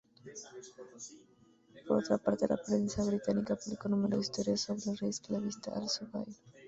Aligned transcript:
Por 1.87 1.99
otra 1.99 2.17
parte, 2.17 2.47
la 2.47 2.57
prensa 2.57 3.03
británica 3.05 3.55
publicó 3.55 3.87
numerosas 3.87 4.25
historias 4.31 4.61
sobre 4.61 4.81
"El 4.89 4.97
rey 4.97 5.09
esclavista" 5.11 5.73
Al-Zubayr. 5.75 6.25